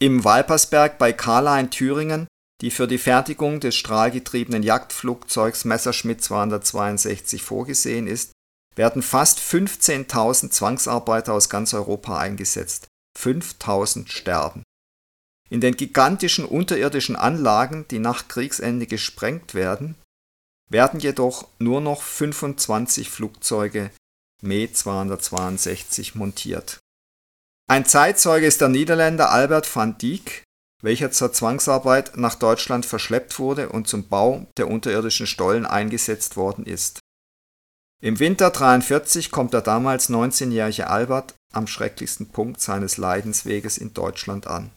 [0.00, 2.26] im Walpersberg bei Kala in Thüringen,
[2.60, 8.32] die für die Fertigung des strahlgetriebenen Jagdflugzeugs Messerschmitt 262 vorgesehen ist,
[8.76, 12.86] werden fast 15.000 Zwangsarbeiter aus ganz Europa eingesetzt.
[13.18, 14.62] 5.000 sterben.
[15.50, 19.94] In den gigantischen unterirdischen Anlagen, die nach Kriegsende gesprengt werden,
[20.70, 23.90] werden jedoch nur noch 25 Flugzeuge
[24.42, 26.80] Me 262 montiert.
[27.66, 30.44] Ein Zeitzeuge ist der Niederländer Albert van Dijk,
[30.82, 36.66] welcher zur Zwangsarbeit nach Deutschland verschleppt wurde und zum Bau der unterirdischen Stollen eingesetzt worden
[36.66, 37.00] ist.
[38.02, 44.46] Im Winter 43 kommt der damals 19-jährige Albert am schrecklichsten Punkt seines Leidensweges in Deutschland
[44.46, 44.70] an.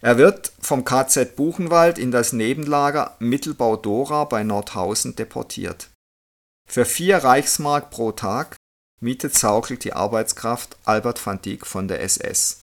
[0.00, 5.90] Er wird vom KZ Buchenwald in das Nebenlager Mittelbau Dora bei Nordhausen deportiert.
[6.68, 8.56] Für vier Reichsmark pro Tag
[9.04, 12.60] mietet Saukel die Arbeitskraft Albert van Dijk von der SS.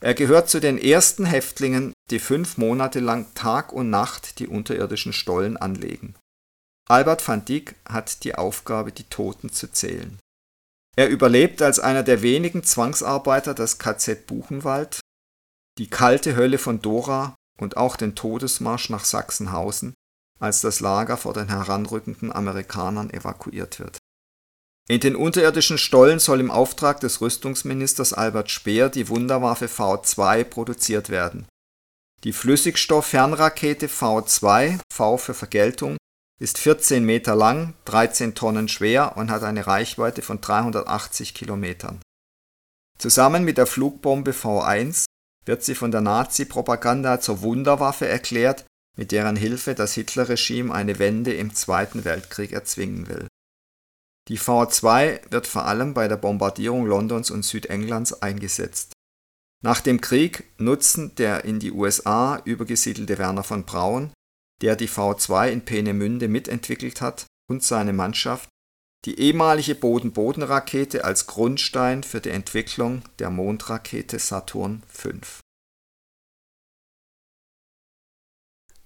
[0.00, 5.12] Er gehört zu den ersten Häftlingen, die fünf Monate lang Tag und Nacht die unterirdischen
[5.12, 6.14] Stollen anlegen.
[6.88, 10.18] Albert van Dijk hat die Aufgabe, die Toten zu zählen.
[10.96, 15.00] Er überlebt als einer der wenigen Zwangsarbeiter das KZ Buchenwald,
[15.76, 19.92] die kalte Hölle von Dora und auch den Todesmarsch nach Sachsenhausen,
[20.40, 23.98] als das Lager vor den heranrückenden Amerikanern evakuiert wird.
[24.90, 31.10] In den unterirdischen Stollen soll im Auftrag des Rüstungsministers Albert Speer die Wunderwaffe V2 produziert
[31.10, 31.46] werden.
[32.24, 35.98] Die Flüssigstoff-Fernrakete V2, V für Vergeltung,
[36.40, 42.00] ist 14 Meter lang, 13 Tonnen schwer und hat eine Reichweite von 380 Kilometern.
[42.98, 45.04] Zusammen mit der Flugbombe V1
[45.44, 48.64] wird sie von der Nazi-Propaganda zur Wunderwaffe erklärt,
[48.96, 53.27] mit deren Hilfe das Hitlerregime eine Wende im Zweiten Weltkrieg erzwingen will.
[54.28, 58.92] Die V2 wird vor allem bei der Bombardierung Londons und Südenglands eingesetzt.
[59.62, 64.12] Nach dem Krieg nutzen der in die USA übergesiedelte Werner von Braun
[64.60, 68.48] der die V2 in Peenemünde mitentwickelt hat, und seine Mannschaft,
[69.06, 75.10] die ehemalige Boden-Boden-Rakete als Grundstein für die Entwicklung der Mondrakete Saturn V.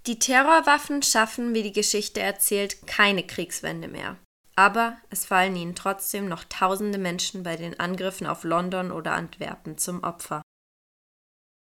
[0.06, 4.16] Die Terrorwaffen schaffen, wie die Geschichte erzählt, keine Kriegswende mehr.
[4.54, 9.78] Aber es fallen ihnen trotzdem noch tausende Menschen bei den Angriffen auf London oder Antwerpen
[9.78, 10.42] zum Opfer.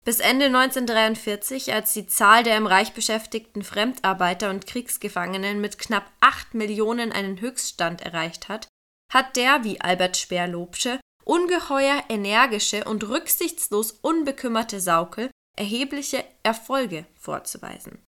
[0.06, 6.12] Bis Ende 1943, als die Zahl der im Reich beschäftigten Fremdarbeiter und Kriegsgefangenen mit knapp
[6.20, 8.68] 8 Millionen einen Höchststand erreicht hat,
[9.14, 18.04] hat der, wie Albert Speer lobsche, ungeheuer energische und rücksichtslos unbekümmerte Saukel erhebliche Erfolge vorzuweisen.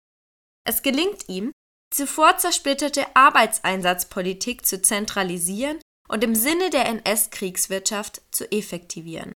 [0.64, 1.50] Es gelingt ihm,
[1.92, 9.32] zuvor zersplitterte Arbeitseinsatzpolitik zu zentralisieren und im Sinne der NS-Kriegswirtschaft zu effektivieren.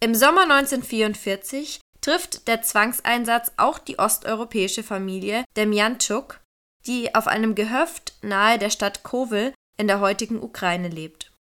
[0.00, 6.40] Im Sommer 1944 trifft der Zwangseinsatz auch die osteuropäische Familie Demjanczuk,
[6.86, 11.32] die auf einem Gehöft nahe der Stadt Kowel in der heutigen Ukraine lebt.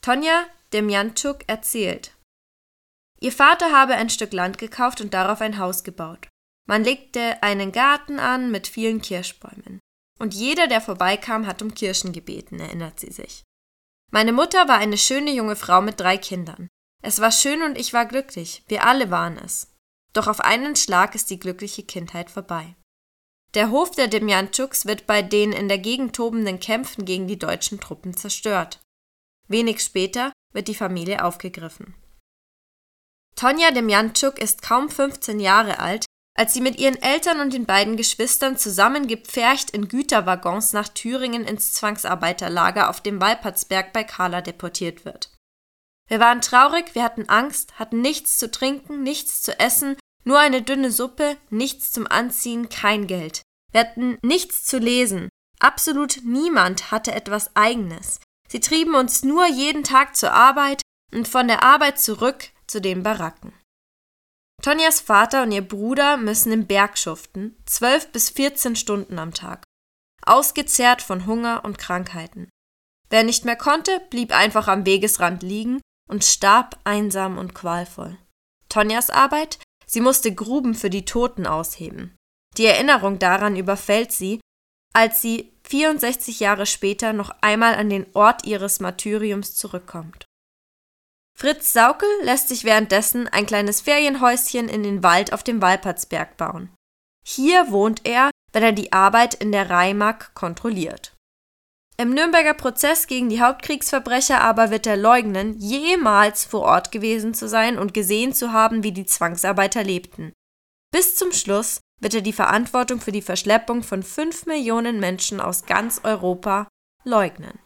[0.00, 2.12] Tonja Demjanczuk erzählt,
[3.20, 6.28] Ihr Vater habe ein Stück Land gekauft und darauf ein Haus gebaut.
[6.68, 9.80] Man legte einen Garten an mit vielen Kirschbäumen.
[10.18, 13.42] Und jeder, der vorbeikam, hat um Kirschen gebeten, erinnert sie sich.
[14.10, 16.68] Meine Mutter war eine schöne junge Frau mit drei Kindern.
[17.02, 19.72] Es war schön und ich war glücklich, wir alle waren es.
[20.12, 22.74] Doch auf einen Schlag ist die glückliche Kindheit vorbei.
[23.54, 27.80] Der Hof der Demjantschuks wird bei den in der Gegend tobenden Kämpfen gegen die deutschen
[27.80, 28.80] Truppen zerstört.
[29.46, 31.94] Wenig später wird die Familie aufgegriffen.
[33.36, 36.04] Tonja Demjanczuk ist kaum 15 Jahre alt,
[36.38, 41.44] als sie mit ihren Eltern und den beiden Geschwistern zusammen gepfercht in Güterwaggons nach Thüringen
[41.44, 45.32] ins Zwangsarbeiterlager auf dem Walpertsberg bei Kala deportiert wird.
[46.08, 50.62] Wir waren traurig, wir hatten Angst, hatten nichts zu trinken, nichts zu essen, nur eine
[50.62, 53.42] dünne Suppe, nichts zum Anziehen, kein Geld.
[53.72, 55.28] Wir hatten nichts zu lesen.
[55.58, 58.20] Absolut niemand hatte etwas Eigenes.
[58.48, 63.02] Sie trieben uns nur jeden Tag zur Arbeit und von der Arbeit zurück zu den
[63.02, 63.52] Baracken.
[64.62, 69.64] Tonjas Vater und ihr Bruder müssen im Berg schuften, zwölf bis vierzehn Stunden am Tag,
[70.26, 72.48] ausgezehrt von Hunger und Krankheiten.
[73.08, 78.18] Wer nicht mehr konnte, blieb einfach am Wegesrand liegen und starb einsam und qualvoll.
[78.68, 79.58] Tonjas Arbeit?
[79.86, 82.16] Sie musste Gruben für die Toten ausheben.
[82.58, 84.40] Die Erinnerung daran überfällt sie,
[84.92, 90.27] als sie 64 Jahre später noch einmal an den Ort ihres Martyriums zurückkommt.
[91.40, 96.74] Fritz Saukel lässt sich währenddessen ein kleines Ferienhäuschen in den Wald auf dem Walpertsberg bauen.
[97.24, 101.14] Hier wohnt er, wenn er die Arbeit in der Reimark kontrolliert.
[101.96, 107.48] Im Nürnberger Prozess gegen die Hauptkriegsverbrecher aber wird er leugnen, jemals vor Ort gewesen zu
[107.48, 110.32] sein und gesehen zu haben, wie die Zwangsarbeiter lebten.
[110.90, 115.66] Bis zum Schluss wird er die Verantwortung für die Verschleppung von fünf Millionen Menschen aus
[115.66, 116.66] ganz Europa
[117.04, 117.60] leugnen.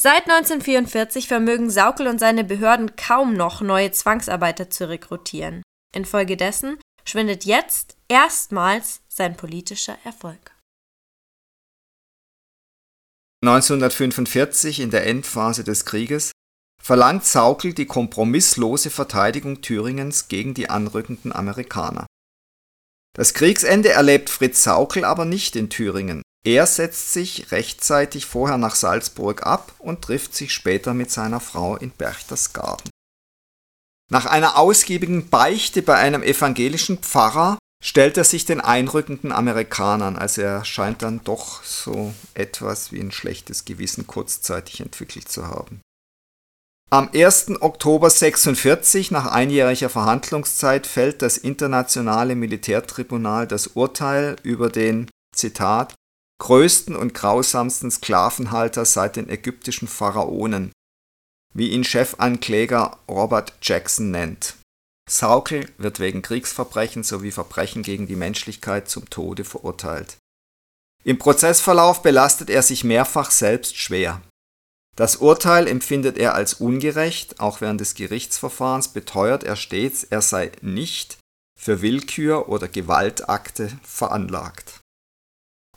[0.00, 5.64] Seit 1944 vermögen Saukel und seine Behörden kaum noch neue Zwangsarbeiter zu rekrutieren.
[5.92, 10.54] Infolgedessen schwindet jetzt erstmals sein politischer Erfolg.
[13.44, 16.30] 1945 in der Endphase des Krieges
[16.80, 22.06] verlangt Saukel die kompromisslose Verteidigung Thüringens gegen die anrückenden Amerikaner.
[23.16, 26.22] Das Kriegsende erlebt Fritz Saukel aber nicht in Thüringen.
[26.48, 31.76] Er setzt sich rechtzeitig vorher nach Salzburg ab und trifft sich später mit seiner Frau
[31.76, 32.88] in Berchtesgaden.
[34.10, 40.40] Nach einer ausgiebigen Beichte bei einem evangelischen Pfarrer stellt er sich den einrückenden Amerikanern, also
[40.40, 45.82] er scheint dann doch so etwas wie ein schlechtes Gewissen kurzzeitig entwickelt zu haben.
[46.88, 47.60] Am 1.
[47.60, 55.94] Oktober 46, nach einjähriger Verhandlungszeit, fällt das Internationale Militärtribunal das Urteil über den, Zitat,
[56.38, 60.72] größten und grausamsten Sklavenhalter seit den ägyptischen Pharaonen,
[61.54, 64.56] wie ihn Chefankläger Robert Jackson nennt.
[65.08, 70.18] Saukel wird wegen Kriegsverbrechen sowie Verbrechen gegen die Menschlichkeit zum Tode verurteilt.
[71.04, 74.20] Im Prozessverlauf belastet er sich mehrfach selbst schwer.
[74.96, 80.52] Das Urteil empfindet er als ungerecht, auch während des Gerichtsverfahrens beteuert er stets, er sei
[80.60, 81.18] nicht
[81.58, 84.80] für Willkür oder Gewaltakte veranlagt.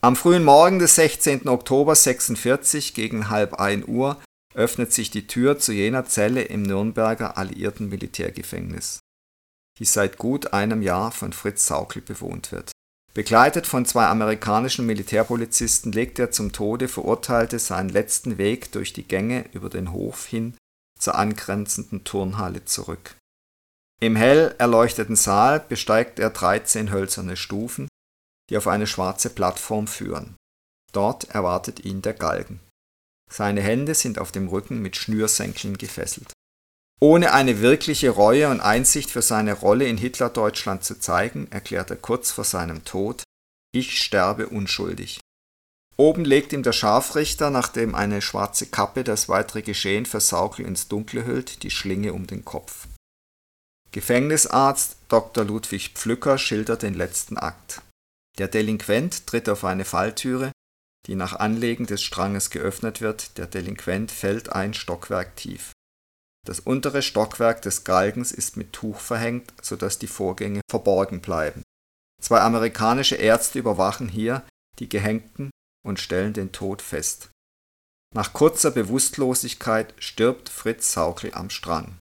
[0.03, 1.47] Am frühen Morgen des 16.
[1.47, 4.19] Oktober 46 gegen halb ein Uhr
[4.55, 8.99] öffnet sich die Tür zu jener Zelle im Nürnberger Alliierten Militärgefängnis,
[9.77, 12.71] die seit gut einem Jahr von Fritz Saukel bewohnt wird.
[13.13, 19.07] Begleitet von zwei amerikanischen Militärpolizisten legt der zum Tode Verurteilte seinen letzten Weg durch die
[19.07, 20.55] Gänge über den Hof hin
[20.99, 23.17] zur angrenzenden Turnhalle zurück.
[23.99, 27.87] Im hell erleuchteten Saal besteigt er 13 hölzerne Stufen,
[28.51, 30.35] die auf eine schwarze Plattform führen.
[30.91, 32.59] Dort erwartet ihn der Galgen.
[33.29, 36.33] Seine Hände sind auf dem Rücken mit Schnürsenkeln gefesselt.
[36.99, 41.95] Ohne eine wirkliche Reue und Einsicht für seine Rolle in Hitlerdeutschland zu zeigen, erklärt er
[41.95, 43.23] kurz vor seinem Tod,
[43.73, 45.21] ich sterbe unschuldig.
[45.95, 50.89] Oben legt ihm der Scharfrichter, nachdem eine schwarze Kappe das weitere Geschehen für Saukel ins
[50.89, 52.87] Dunkle hüllt, die Schlinge um den Kopf.
[53.93, 55.45] Gefängnisarzt Dr.
[55.45, 57.81] Ludwig Pflücker schildert den letzten Akt.
[58.37, 60.51] Der Delinquent tritt auf eine Falltüre,
[61.07, 65.71] die nach Anlegen des Stranges geöffnet wird, der Delinquent fällt ein Stockwerk tief.
[66.45, 71.63] Das untere Stockwerk des Galgens ist mit Tuch verhängt, so dass die Vorgänge verborgen bleiben.
[72.21, 74.43] Zwei amerikanische Ärzte überwachen hier
[74.79, 75.51] die Gehängten
[75.85, 77.29] und stellen den Tod fest.
[78.13, 81.97] Nach kurzer Bewusstlosigkeit stirbt Fritz Saukel am Strang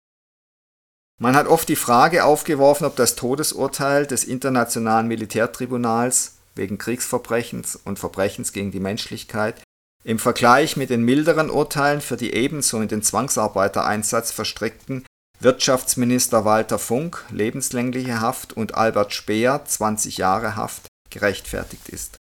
[1.21, 7.99] man hat oft die Frage aufgeworfen, ob das Todesurteil des Internationalen Militärtribunals wegen Kriegsverbrechens und
[7.99, 9.63] Verbrechens gegen die Menschlichkeit
[10.05, 15.05] im Vergleich mit den milderen Urteilen für die ebenso in den Zwangsarbeitereinsatz verstrickten
[15.41, 22.17] Wirtschaftsminister Walter Funk lebenslängliche Haft und Albert Speer 20 Jahre Haft gerechtfertigt ist.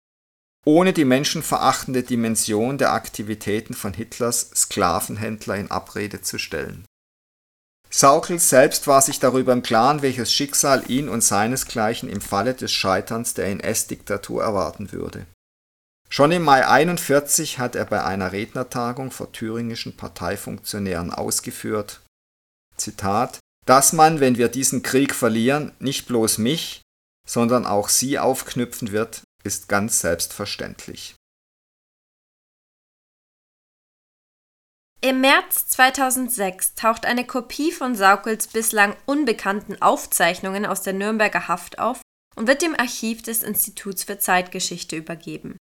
[0.66, 6.84] Ohne die menschenverachtende Dimension der Aktivitäten von Hitlers Sklavenhändler in Abrede zu stellen
[7.92, 12.70] Saukel selbst war sich darüber im Klaren, welches Schicksal ihn und seinesgleichen im Falle des
[12.72, 15.26] Scheiterns der NS-Diktatur erwarten würde.
[16.08, 22.00] Schon im Mai 41 hat er bei einer Rednertagung vor thüringischen Parteifunktionären ausgeführt,
[22.76, 26.82] Zitat, dass man, wenn wir diesen Krieg verlieren, nicht bloß mich,
[27.28, 31.14] sondern auch sie aufknüpfen wird, ist ganz selbstverständlich.
[35.02, 41.78] Im März 2006 taucht eine Kopie von Saukels bislang unbekannten Aufzeichnungen aus der Nürnberger Haft
[41.78, 42.02] auf
[42.36, 45.56] und wird dem Archiv des Instituts für Zeitgeschichte übergeben.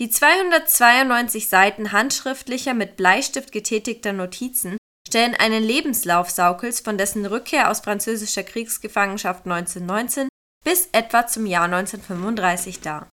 [0.00, 7.70] Die 292 Seiten handschriftlicher mit Bleistift getätigter Notizen stellen einen Lebenslauf Saukels von dessen Rückkehr
[7.70, 10.28] aus französischer Kriegsgefangenschaft 1919
[10.64, 13.08] bis etwa zum Jahr 1935 dar.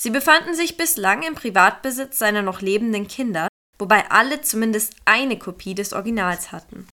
[0.00, 3.47] Sie befanden sich bislang im Privatbesitz seiner noch lebenden Kinder,
[3.78, 6.88] wobei alle zumindest eine Kopie des Originals hatten.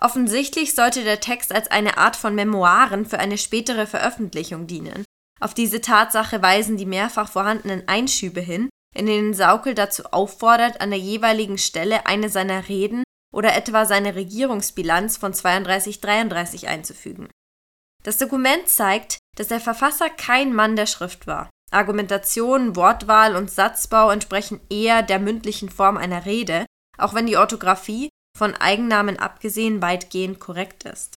[0.00, 5.04] Offensichtlich sollte der Text als eine Art von Memoiren für eine spätere Veröffentlichung dienen,
[5.42, 10.90] auf diese Tatsache weisen die mehrfach vorhandenen Einschübe hin, in denen Saukel dazu auffordert, an
[10.90, 13.02] der jeweiligen Stelle eine seiner Reden
[13.34, 17.28] oder etwa seine Regierungsbilanz von 32-33 einzufügen.
[18.04, 21.50] Das Dokument zeigt, dass der Verfasser kein Mann der Schrift war.
[21.72, 26.66] Argumentation, Wortwahl und Satzbau entsprechen eher der mündlichen Form einer Rede,
[26.98, 31.14] auch wenn die Orthographie, von Eigennamen abgesehen, weitgehend korrekt ist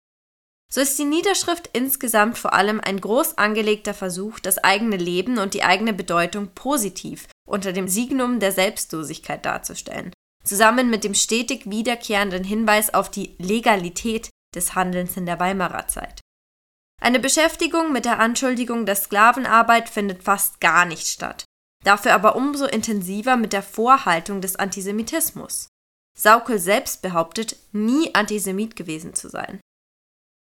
[0.75, 5.55] so ist die Niederschrift insgesamt vor allem ein groß angelegter Versuch, das eigene Leben und
[5.55, 12.43] die eigene Bedeutung positiv unter dem Signum der Selbstlosigkeit darzustellen, zusammen mit dem stetig wiederkehrenden
[12.43, 16.21] Hinweis auf die Legalität des Handelns in der Weimarer Zeit.
[17.01, 21.45] Eine Beschäftigung mit der Anschuldigung der Sklavenarbeit findet fast gar nicht statt,
[21.85, 25.69] dafür aber umso intensiver mit der Vorhaltung des Antisemitismus.
[26.17, 29.61] Saukel selbst behauptet, nie Antisemit gewesen zu sein.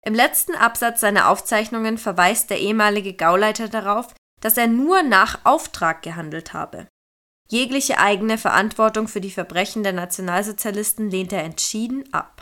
[0.05, 6.03] Im letzten Absatz seiner Aufzeichnungen verweist der ehemalige Gauleiter darauf, dass er nur nach Auftrag
[6.03, 6.87] gehandelt habe.
[7.49, 12.36] Jegliche eigene Verantwortung für die Verbrechen der Nationalsozialisten lehnt er entschieden ab.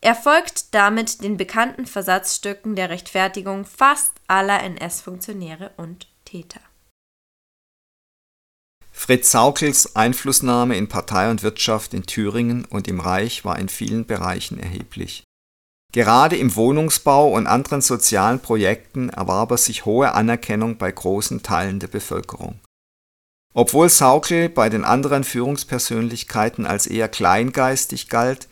[0.00, 6.60] Er folgt damit den bekannten Versatzstücken der Rechtfertigung fast aller NS-Funktionäre und Täter.
[8.92, 14.06] Fritz Saukels Einflussnahme in Partei und Wirtschaft in Thüringen und im Reich war in vielen
[14.06, 15.24] Bereichen erheblich.
[15.92, 21.80] Gerade im Wohnungsbau und anderen sozialen Projekten erwarb er sich hohe Anerkennung bei großen Teilen
[21.80, 22.60] der Bevölkerung.
[23.54, 28.48] Obwohl Saukel bei den anderen Führungspersönlichkeiten als eher kleingeistig galt,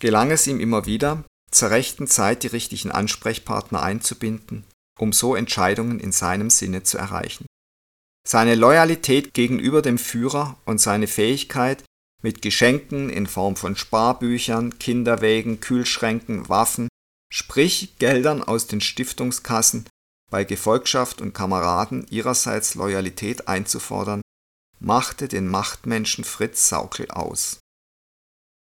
[0.00, 4.64] gelang es ihm immer wieder, zur rechten Zeit die richtigen Ansprechpartner einzubinden,
[4.98, 7.46] um so Entscheidungen in seinem Sinne zu erreichen.
[8.26, 11.84] Seine Loyalität gegenüber dem Führer und seine Fähigkeit,
[12.22, 16.88] mit Geschenken in Form von Sparbüchern, Kinderwägen, Kühlschränken, Waffen,
[17.32, 19.86] sprich Geldern aus den Stiftungskassen,
[20.30, 24.20] bei Gefolgschaft und Kameraden ihrerseits Loyalität einzufordern,
[24.78, 27.58] machte den Machtmenschen Fritz Saukel aus.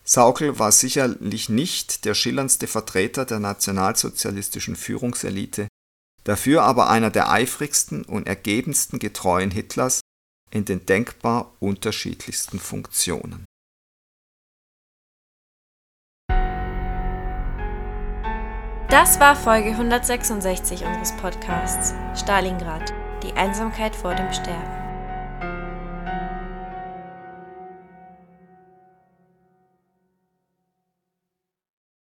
[0.04, 5.66] Saukel war sicherlich nicht der schillerndste Vertreter der nationalsozialistischen Führungselite,
[6.24, 10.00] dafür aber einer der eifrigsten und ergebensten Getreuen Hitlers
[10.50, 13.46] in den denkbar unterschiedlichsten Funktionen.
[18.90, 22.92] Das war Folge 166 unseres Podcasts Stalingrad,
[23.24, 24.83] die Einsamkeit vor dem Sterben.